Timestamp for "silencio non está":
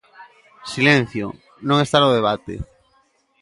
0.73-1.97